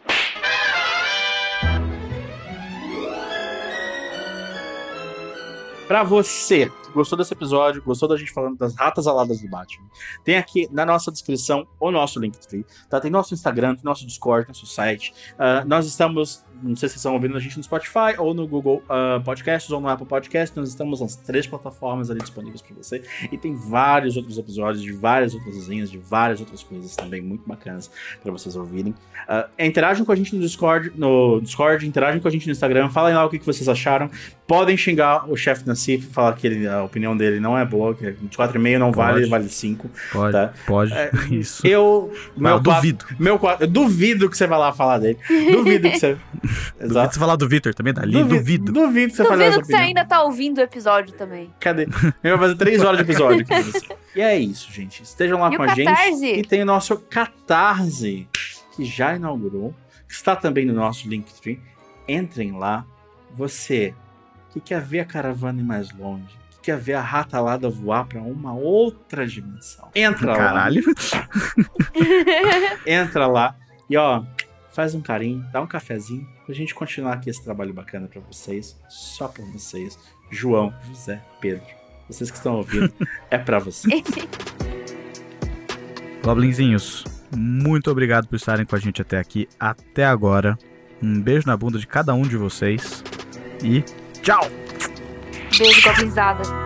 [5.86, 9.86] Pra você que gostou desse episódio, gostou da gente falando das ratas aladas do Batman,
[10.24, 13.00] tem aqui na nossa descrição o nosso Linktree, tá?
[13.00, 15.14] Tem nosso Instagram, nosso Discord, nosso site.
[15.38, 18.46] Ah, nós estamos, não sei se vocês estão ouvindo a gente no Spotify ou no
[18.46, 22.74] Google ah, Podcasts ou no Apple Podcasts, nós estamos nas três plataformas ali disponíveis para
[22.76, 23.02] você.
[23.30, 27.46] E tem vários outros episódios de várias outras resenhas, de várias outras coisas também muito
[27.46, 27.90] bacanas
[28.22, 28.94] para vocês ouvirem.
[29.28, 32.88] Ah, interajam com a gente no Discord, no Discord, interagem com a gente no Instagram,
[32.90, 34.10] falem lá o que, que vocês acharam.
[34.46, 38.12] Podem xingar o chefe Nassif, falar que ele- a opinião dele não é boa, que
[38.36, 39.12] 4,5 não Pode.
[39.12, 39.90] vale, vale 5.
[40.12, 40.52] Pode, Tá?
[40.66, 40.92] pode.
[40.92, 41.66] É, Isso.
[41.66, 43.04] Eu, Mas eu duvido.
[43.18, 45.18] Meu eu duvido que você vai lá falar dele.
[45.50, 46.16] Duvido que você.
[46.80, 48.72] Duvido você falar do Vitor também, da Aline, duvido.
[48.72, 51.52] Duvido que você essa Duvido que você ainda tá ouvindo o episódio também.
[51.60, 51.88] Cadê?
[52.22, 53.96] Eu vou fazer três horas de episódio aqui.
[54.14, 55.02] E é isso, gente.
[55.02, 56.24] Estejam lá E com a gente.
[56.24, 58.28] E tem o nosso Catarse,
[58.74, 59.74] que já inaugurou.
[60.08, 61.60] que Está também no nosso Linktree.
[62.08, 62.84] Entrem lá.
[63.34, 63.94] Você
[64.52, 68.22] que quer ver a caravana ir mais longe, que quer ver a ratalada voar para
[68.22, 69.90] uma outra dimensão.
[69.94, 70.36] Entra lá.
[70.36, 70.82] Caralho.
[72.86, 73.54] Entra lá
[73.88, 74.22] e ó,
[74.76, 78.78] faz um carinho, dá um cafezinho pra gente continuar aqui esse trabalho bacana pra vocês,
[78.90, 79.98] só pra vocês.
[80.30, 81.64] João, José, Pedro,
[82.06, 82.92] vocês que estão ouvindo,
[83.30, 84.04] é pra vocês.
[86.22, 87.04] Goblinzinhos,
[87.34, 90.58] muito obrigado por estarem com a gente até aqui, até agora.
[91.02, 93.02] Um beijo na bunda de cada um de vocês.
[93.64, 93.82] E
[94.20, 94.46] tchau!
[95.58, 96.65] Beijo, goblinzada.